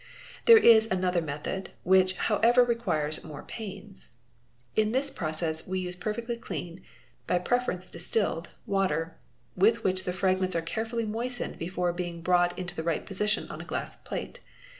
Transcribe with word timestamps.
There 0.45 0.57
is 0.57 0.89
another 0.89 1.21
method, 1.21 1.69
which 1.83 2.13
however 2.17 2.63
requires 2.63 3.23
much 3.23 3.29
more 3.29 3.43
pains. 3.43 4.09
In 4.75 4.93
this 4.93 5.11
process 5.11 5.67
we 5.67 5.77
use 5.81 5.95
perfectly 5.95 6.37
clean 6.37 6.81
(by 7.27 7.37
preference 7.37 7.87
distilled) 7.91 8.49
water,— 8.65 9.19
with 9.55 9.83
which 9.83 10.05
the 10.05 10.11
fragments 10.11 10.55
are 10.55 10.63
carefully 10.63 11.05
moistened 11.05 11.59
before 11.59 11.93
being 11.93 12.23
brought 12.23 12.57
to 12.57 12.75
the 12.75 12.81
right 12.81 13.05
position 13.05 13.47
on 13.51 13.61
a 13.61 13.63
glass 13.63 13.95
plate. 13.95 14.39